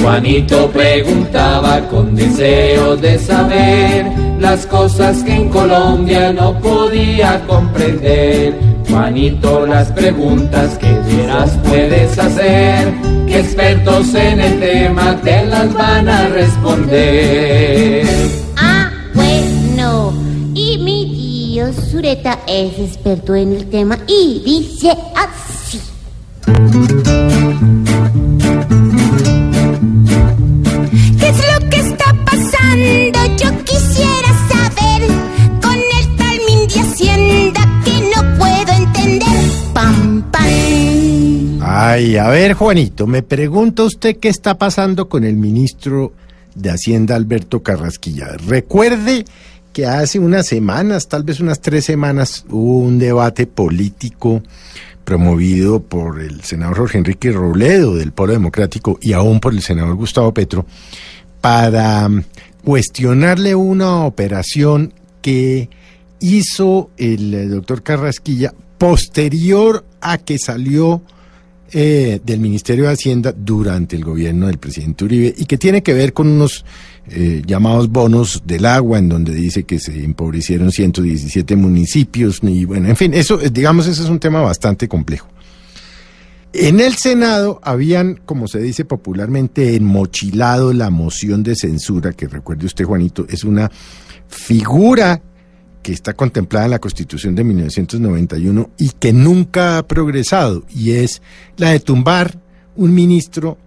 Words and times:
Juanito 0.00 0.70
preguntaba 0.70 1.80
con 1.88 2.16
deseo 2.16 2.96
de 2.96 3.18
saber 3.18 4.10
las 4.40 4.66
cosas 4.66 5.22
que 5.22 5.34
en 5.34 5.50
Colombia 5.50 6.32
no 6.32 6.58
podía 6.58 7.42
comprender. 7.46 8.58
Juanito, 8.88 9.66
las 9.66 9.92
preguntas 9.92 10.78
que 10.78 10.98
quieras 11.08 11.50
puedes 11.64 12.18
hacer, 12.18 12.92
que 13.26 13.40
expertos 13.40 14.14
en 14.14 14.40
el 14.40 14.58
tema 14.58 15.16
te 15.22 15.44
las 15.46 15.72
van 15.74 16.08
a 16.08 16.28
responder. 16.28 18.39
Tío 21.70 21.82
Sureta 21.82 22.40
es 22.46 22.78
experto 22.78 23.34
en 23.34 23.52
el 23.52 23.68
tema 23.68 23.98
y 24.06 24.42
dice 24.44 24.90
así. 25.16 25.80
¿Qué 31.18 31.28
es 31.28 31.38
lo 31.38 31.68
que 31.68 31.76
está 31.76 32.14
pasando? 32.24 33.18
Yo 33.36 33.64
quisiera 33.64 34.30
saber 34.48 35.08
con 35.62 35.74
el 35.74 36.16
tal 36.16 36.38
de 36.68 36.80
Hacienda 36.80 37.82
que 37.84 38.10
no 38.14 38.38
puedo 38.38 38.72
entender. 38.76 39.50
Pam, 39.72 40.30
pam. 40.30 41.60
Ay, 41.62 42.16
a 42.16 42.28
ver, 42.28 42.54
Juanito, 42.54 43.06
me 43.06 43.22
pregunta 43.22 43.84
usted 43.84 44.16
qué 44.18 44.28
está 44.28 44.58
pasando 44.58 45.08
con 45.08 45.24
el 45.24 45.36
ministro 45.36 46.12
de 46.54 46.70
Hacienda, 46.70 47.14
Alberto 47.14 47.62
Carrasquilla. 47.62 48.28
Recuerde 48.46 49.24
hace 49.84 50.18
unas 50.18 50.46
semanas, 50.46 51.08
tal 51.08 51.22
vez 51.22 51.40
unas 51.40 51.60
tres 51.60 51.84
semanas, 51.84 52.44
hubo 52.48 52.78
un 52.78 52.98
debate 52.98 53.46
político 53.46 54.42
promovido 55.04 55.82
por 55.82 56.20
el 56.20 56.42
senador 56.42 56.76
Jorge 56.76 56.98
Enrique 56.98 57.32
Robledo 57.32 57.96
del 57.96 58.12
Polo 58.12 58.32
Democrático 58.32 58.98
y 59.00 59.12
aún 59.12 59.40
por 59.40 59.52
el 59.52 59.62
senador 59.62 59.96
Gustavo 59.96 60.32
Petro 60.32 60.66
para 61.40 62.08
mm, 62.08 62.24
cuestionarle 62.64 63.54
una 63.54 64.04
operación 64.04 64.92
que 65.22 65.68
hizo 66.20 66.90
el 66.96 67.34
eh, 67.34 67.46
doctor 67.46 67.82
Carrasquilla 67.82 68.54
posterior 68.78 69.84
a 70.00 70.18
que 70.18 70.38
salió 70.38 71.02
eh, 71.72 72.20
del 72.24 72.40
Ministerio 72.40 72.84
de 72.84 72.92
Hacienda 72.92 73.32
durante 73.36 73.96
el 73.96 74.04
gobierno 74.04 74.46
del 74.46 74.58
presidente 74.58 75.04
Uribe 75.04 75.34
y 75.36 75.44
que 75.46 75.56
tiene 75.56 75.82
que 75.82 75.94
ver 75.94 76.12
con 76.12 76.28
unos 76.28 76.64
eh, 77.08 77.42
llamados 77.46 77.88
bonos 77.88 78.42
del 78.44 78.66
agua, 78.66 78.98
en 78.98 79.08
donde 79.08 79.32
dice 79.32 79.64
que 79.64 79.78
se 79.78 80.04
empobrecieron 80.04 80.70
117 80.72 81.56
municipios, 81.56 82.40
y 82.42 82.64
bueno, 82.64 82.88
en 82.88 82.96
fin, 82.96 83.14
eso, 83.14 83.40
eh, 83.40 83.50
digamos, 83.50 83.86
ese 83.86 84.02
es 84.02 84.08
un 84.08 84.20
tema 84.20 84.40
bastante 84.40 84.88
complejo. 84.88 85.28
En 86.52 86.80
el 86.80 86.94
Senado 86.96 87.60
habían, 87.62 88.20
como 88.24 88.48
se 88.48 88.58
dice 88.58 88.84
popularmente, 88.84 89.76
enmochilado 89.76 90.72
la 90.72 90.90
moción 90.90 91.42
de 91.42 91.54
censura, 91.54 92.12
que 92.12 92.26
recuerde 92.26 92.66
usted, 92.66 92.84
Juanito, 92.84 93.26
es 93.28 93.44
una 93.44 93.70
figura 94.26 95.22
que 95.82 95.92
está 95.92 96.14
contemplada 96.14 96.66
en 96.66 96.72
la 96.72 96.78
Constitución 96.78 97.34
de 97.34 97.44
1991 97.44 98.70
y 98.78 98.90
que 98.90 99.12
nunca 99.12 99.78
ha 99.78 99.86
progresado, 99.86 100.64
y 100.68 100.92
es 100.92 101.22
la 101.56 101.70
de 101.70 101.80
tumbar 101.80 102.38
un 102.76 102.94
ministro 102.94 103.58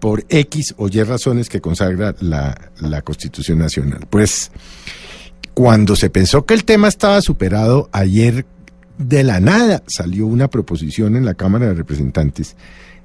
por 0.00 0.24
X 0.28 0.74
o 0.78 0.88
Y 0.88 1.02
razones 1.04 1.48
que 1.48 1.60
consagra 1.60 2.14
la, 2.20 2.72
la 2.80 3.02
Constitución 3.02 3.58
Nacional. 3.58 4.06
Pues 4.10 4.50
cuando 5.54 5.94
se 5.94 6.10
pensó 6.10 6.44
que 6.44 6.54
el 6.54 6.64
tema 6.64 6.88
estaba 6.88 7.20
superado, 7.20 7.88
ayer 7.92 8.46
de 8.98 9.22
la 9.22 9.40
nada 9.40 9.82
salió 9.86 10.26
una 10.26 10.48
proposición 10.48 11.16
en 11.16 11.24
la 11.24 11.34
Cámara 11.34 11.66
de 11.66 11.74
Representantes 11.74 12.56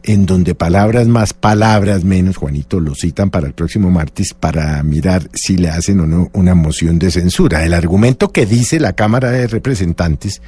en 0.04 0.26
donde 0.26 0.56
palabras 0.56 1.08
más, 1.08 1.34
palabras 1.34 2.04
menos, 2.04 2.38
Juanito, 2.38 2.80
lo 2.80 2.96
citan 2.96 3.30
para 3.30 3.48
el 3.48 3.54
próximo 3.54 3.92
martes 3.92 4.34
para 4.34 4.82
mirar 4.84 5.30
si 5.34 5.58
le 5.58 5.70
hacen 5.70 6.00
o 6.00 6.08
no 6.08 6.30
una 6.34 6.56
moción 6.56 7.00
de 7.00 7.12
censura. 7.12 7.66
El 7.66 7.74
argumento 7.74 8.32
que 8.32 8.46
dice 8.46 8.80
la 8.80 8.94
Cámara 8.94 9.32
de 9.32 9.48
Representantes 9.48 10.42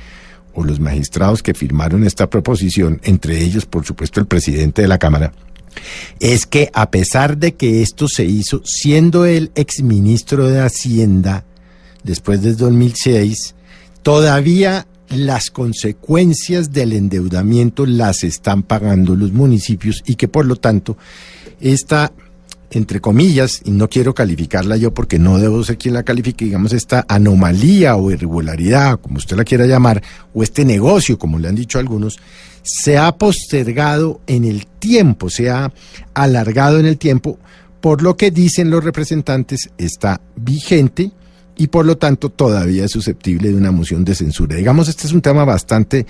o 0.54 0.64
los 0.64 0.80
magistrados 0.80 1.44
que 1.44 1.54
firmaron 1.54 2.04
esta 2.04 2.30
proposición, 2.30 3.02
entre 3.04 3.42
ellos, 3.42 3.66
por 3.66 3.86
supuesto, 3.86 4.20
el 4.20 4.28
presidente 4.28 4.82
de 4.82 4.88
la 4.88 4.98
Cámara, 4.98 5.32
es 6.20 6.46
que 6.46 6.70
a 6.74 6.90
pesar 6.90 7.38
de 7.38 7.56
que 7.56 7.82
esto 7.82 8.08
se 8.08 8.26
hizo 8.26 8.62
siendo 8.66 9.26
el 9.26 9.52
exministro 9.56 10.48
de 10.48 10.62
Hacienda 10.62 11.46
después 12.04 12.42
del 12.42 12.58
2006, 12.58 13.56
todavía 14.02 14.88
las 15.10 15.50
consecuencias 15.50 16.72
del 16.72 16.94
endeudamiento 16.94 17.86
las 17.86 18.24
están 18.24 18.64
pagando 18.64 19.16
los 19.16 19.32
municipios 19.32 20.04
y 20.06 20.16
que 20.16 20.28
por 20.28 20.46
lo 20.46 20.56
tanto 20.56 20.98
esta 21.60 22.12
entre 22.72 23.02
comillas, 23.02 23.62
y 23.64 23.72
no 23.72 23.90
quiero 23.90 24.14
calificarla 24.14 24.78
yo 24.78 24.94
porque 24.94 25.18
no 25.18 25.40
debo 25.40 25.64
ser 25.64 25.78
quien 25.78 25.96
la 25.96 26.04
califique, 26.04 26.46
digamos, 26.46 26.74
esta 26.74 27.06
anomalía 27.08 27.96
o 27.96 28.12
irregularidad, 28.12 29.00
como 29.00 29.18
usted 29.18 29.36
la 29.38 29.44
quiera 29.44 29.66
llamar, 29.66 30.04
o 30.34 30.44
este 30.44 30.66
negocio, 30.66 31.18
como 31.18 31.40
le 31.40 31.48
han 31.48 31.56
dicho 31.56 31.80
algunos, 31.80 32.20
se 32.62 32.98
ha 32.98 33.12
postergado 33.18 34.22
en 34.28 34.46
el 34.46 34.68
tiempo, 34.68 35.30
se 35.30 35.50
ha 35.50 35.74
alargado 36.14 36.80
en 36.80 36.86
el 36.86 36.98
tiempo, 36.98 37.40
por 37.82 38.02
lo 38.02 38.16
que 38.16 38.30
dicen 38.30 38.70
los 38.70 38.84
representantes 38.84 39.72
está 39.78 40.22
vigente 40.36 41.12
y 41.60 41.68
por 41.68 41.86
lo 41.86 41.98
tanto 41.98 42.30
todavía 42.30 42.86
es 42.86 42.92
susceptible 42.92 43.50
de 43.50 43.56
una 43.56 43.72
moción 43.72 44.06
de 44.06 44.16
censura. 44.16 44.56
Digamos, 44.56 44.88
este 44.88 45.06
es 45.06 45.14
un 45.14 45.22
tema 45.22 45.44
bastante 45.44 46.06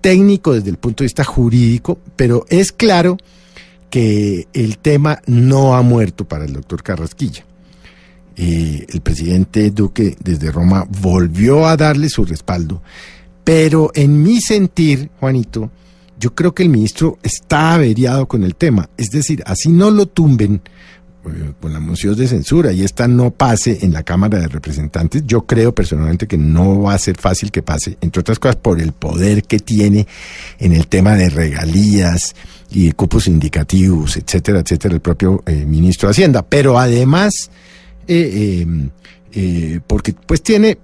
técnico 0.00 0.54
desde 0.54 0.70
el 0.70 0.78
punto 0.78 1.04
de 1.04 1.06
vista 1.06 1.22
jurídico, 1.22 1.98
pero 2.16 2.46
es 2.48 2.72
claro 2.72 3.18
que 3.90 4.48
el 4.54 4.78
tema 4.78 5.20
no 5.26 5.76
ha 5.76 5.82
muerto 5.82 6.26
para 6.26 6.46
el 6.46 6.54
doctor 6.54 6.82
Carrasquilla. 6.82 7.44
Eh, 8.36 8.86
el 8.88 9.02
presidente 9.02 9.70
Duque 9.70 10.16
desde 10.18 10.50
Roma 10.50 10.86
volvió 10.88 11.66
a 11.66 11.76
darle 11.76 12.08
su 12.08 12.24
respaldo, 12.24 12.82
pero 13.44 13.90
en 13.94 14.22
mi 14.22 14.40
sentir, 14.40 15.10
Juanito, 15.20 15.70
yo 16.18 16.34
creo 16.34 16.54
que 16.54 16.62
el 16.62 16.70
ministro 16.70 17.18
está 17.22 17.74
averiado 17.74 18.26
con 18.26 18.44
el 18.44 18.54
tema. 18.54 18.88
Es 18.96 19.10
decir, 19.10 19.42
así 19.44 19.68
no 19.68 19.90
lo 19.90 20.06
tumben, 20.06 20.62
eh, 21.26 21.52
con 21.60 21.72
la 21.72 21.80
moción 21.80 22.16
de 22.16 22.26
censura 22.26 22.72
y 22.72 22.82
esta 22.82 23.06
no 23.06 23.30
pase 23.30 23.78
en 23.82 23.92
la 23.92 24.02
Cámara 24.02 24.38
de 24.38 24.48
Representantes, 24.48 25.22
yo 25.26 25.42
creo 25.42 25.74
personalmente 25.74 26.26
que 26.26 26.38
no 26.38 26.82
va 26.82 26.94
a 26.94 26.98
ser 26.98 27.16
fácil 27.18 27.50
que 27.50 27.62
pase, 27.62 27.98
entre 28.00 28.20
otras 28.20 28.38
cosas 28.38 28.56
por 28.56 28.80
el 28.80 28.92
poder 28.92 29.42
que 29.42 29.58
tiene 29.58 30.06
en 30.58 30.72
el 30.72 30.86
tema 30.86 31.16
de 31.16 31.28
regalías 31.28 32.34
y 32.70 32.92
cupos 32.92 33.26
indicativos, 33.26 34.16
etcétera, 34.16 34.60
etcétera, 34.60 34.94
el 34.94 35.00
propio 35.00 35.42
eh, 35.46 35.66
ministro 35.66 36.08
de 36.08 36.12
Hacienda. 36.12 36.42
Pero 36.42 36.78
además, 36.78 37.50
eh, 38.06 38.66
porque 39.86 40.14
pues 40.26 40.42
tiene 40.42 40.78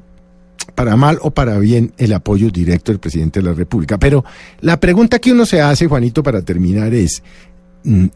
para 0.75 0.97
mal 0.97 1.19
o 1.23 1.31
para 1.31 1.59
bien 1.59 1.93
el 1.97 2.13
apoyo 2.13 2.51
directo 2.51 2.93
del 2.93 3.01
presidente 3.01 3.41
de 3.41 3.47
la 3.47 3.55
República. 3.55 3.99
Pero 3.99 4.25
la 4.61 4.79
pregunta 4.79 5.19
que 5.19 5.33
uno 5.33 5.47
se 5.47 5.61
hace, 5.61 5.87
Juanito, 5.87 6.23
para 6.23 6.43
terminar 6.43 6.93
es, 6.95 7.23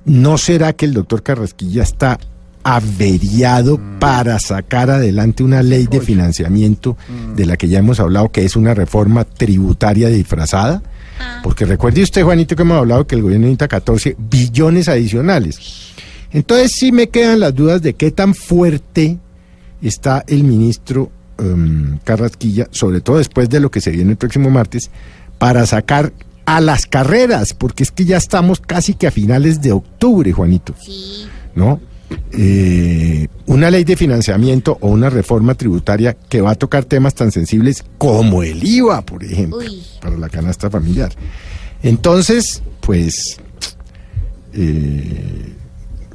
¿no 0.05 0.39
será 0.39 0.73
que 0.73 0.85
el 0.87 0.93
doctor 0.95 1.23
Carrasquilla 1.23 1.83
está 1.83 2.19
averiado 2.63 3.79
Mm. 3.79 3.99
para 3.99 4.39
sacar 4.39 4.91
adelante 4.91 5.43
una 5.43 5.63
ley 5.63 5.87
de 5.87 6.01
financiamiento 6.01 6.97
Mm. 7.09 7.35
de 7.37 7.47
la 7.47 7.57
que 7.57 7.69
ya 7.69 7.79
hemos 7.79 8.01
hablado, 8.01 8.31
que 8.31 8.45
es 8.45 8.57
una 8.57 8.75
reforma 8.75 9.25
tributaria 9.25 10.09
disfrazada? 10.09 10.83
Porque 11.43 11.65
recuerde 11.67 12.03
usted, 12.03 12.23
Juanito, 12.23 12.57
que 12.57 12.63
hemos 12.63 12.79
hablado 12.79 13.07
que 13.07 13.15
el 13.15 13.23
gobierno 13.23 13.47
necesita 13.47 13.69
14 13.69 14.17
billones 14.19 14.89
adicionales. 14.89 15.93
Entonces 16.33 16.73
sí 16.73 16.93
me 16.93 17.09
quedan 17.09 17.41
las 17.41 17.55
dudas 17.55 17.83
de 17.83 17.95
qué 17.95 18.11
tan 18.11 18.35
fuerte 18.35 19.19
está 19.83 20.25
el 20.27 20.45
ministro 20.45 21.11
em, 21.39 21.99
Carrasquilla, 22.05 22.69
sobre 22.71 23.01
todo 23.01 23.17
después 23.19 23.49
de 23.49 23.61
lo 23.61 23.71
que 23.71 23.81
se 23.81 23.91
viene 23.91 24.11
el 24.13 24.17
próximo 24.19 24.51
martes, 24.51 24.91
para 25.39 25.65
sacar 25.65 26.13
a 26.47 26.61
las 26.61 26.87
carreras, 26.87 27.55
porque 27.55 27.83
es 27.83 27.91
que 27.91 28.05
ya 28.05 28.17
estamos 28.17 28.61
casi 28.61 28.95
que 28.95 29.07
a 29.07 29.11
finales 29.11 29.61
de 29.63 29.73
octubre, 29.73 30.33
Juanito, 30.33 30.75
Sí. 30.81 31.27
¿no? 31.55 31.81
Eh, 32.33 33.29
una 33.47 33.71
ley 33.71 33.85
de 33.85 33.97
financiamiento 33.97 34.77
o 34.81 34.89
una 34.89 35.11
reforma 35.11 35.55
tributaria 35.55 36.15
que 36.29 36.41
va 36.41 36.53
a 36.53 36.55
tocar 36.57 36.85
temas 36.85 37.15
tan 37.15 37.31
sensibles 37.31 37.85
como 37.99 38.43
el 38.43 38.65
IVA, 38.67 39.03
por 39.03 39.23
ejemplo, 39.23 39.59
Uy. 39.59 39.83
para 40.01 40.17
la 40.17 40.29
canasta 40.29 40.69
familiar. 40.69 41.13
Entonces, 41.83 42.63
pues, 42.81 43.37
eh, 44.53 45.53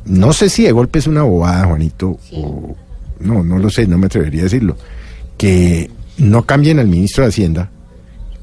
no 0.05 0.33
sé 0.33 0.49
si 0.49 0.63
de 0.63 0.71
golpe 0.71 0.99
es 0.99 1.07
una 1.07 1.23
bobada, 1.23 1.65
Juanito, 1.65 2.19
o 2.33 2.75
no, 3.19 3.43
no 3.43 3.57
lo 3.57 3.69
sé, 3.69 3.87
no 3.87 3.97
me 3.97 4.07
atrevería 4.07 4.41
a 4.41 4.43
decirlo, 4.45 4.77
que 5.37 5.89
no 6.17 6.43
cambien 6.43 6.79
al 6.79 6.87
ministro 6.87 7.23
de 7.23 7.29
Hacienda, 7.29 7.71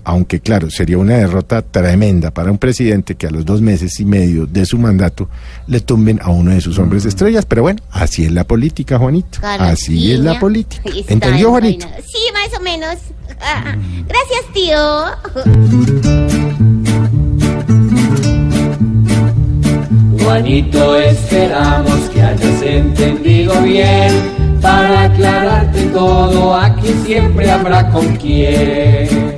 aunque 0.05 0.41
claro, 0.41 0.71
sería 0.71 0.99
una 0.99 1.17
derrota 1.17 1.63
tremenda 1.63 2.31
para 2.31 2.51
un 2.51 2.59
presidente 2.59 3.15
que 3.15 3.27
a 3.27 3.31
los 3.31 3.45
dos 3.45 3.61
meses 3.61 3.99
y 4.01 4.05
medio 4.05 4.47
de 4.47 4.67
su 4.67 4.79
mandato 4.79 5.29
le 5.67 5.81
tumben 5.81 6.21
a 6.23 6.31
uno 6.31 6.51
de 6.51 6.61
sus 6.61 6.79
hombres 6.79 7.05
mm. 7.05 7.09
estrellas. 7.09 7.47
Pero 7.47 7.63
bueno, 7.63 7.81
así 7.91 8.25
es 8.25 8.33
la 8.33 8.45
política, 8.45 8.99
Juanito. 8.99 9.39
Así 9.43 10.13
es 10.13 10.21
la 10.21 10.39
política. 10.39 10.83
¿Entendió, 11.09 11.51
Juanito? 11.51 11.87
Sí, 12.07 12.19
más 12.33 12.59
o 12.59 12.63
menos. 12.63 12.97
Ah, 13.41 13.77
mm. 13.77 14.07
Gracias, 14.09 14.45
tío. 14.53 14.79
Juanito, 20.25 20.97
esperamos 20.99 22.01
que 22.11 22.23
hayas 22.23 22.63
entendido 22.63 23.61
bien. 23.63 24.43
Para 24.61 25.05
aclararte 25.05 25.83
todo, 25.87 26.55
aquí 26.55 26.95
siempre 27.05 27.51
habrá 27.51 27.91
con 27.91 28.17
quien. 28.17 29.32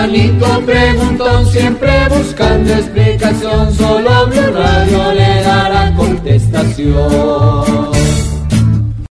Juanito 0.00 0.62
preguntón 0.64 1.46
siempre 1.46 2.08
buscando 2.08 2.72
explicación, 2.72 3.74
solo 3.74 4.28
Blue 4.28 4.50
Radio 4.50 5.12
le 5.12 5.42
dará 5.42 5.94
contestación. 5.94 7.89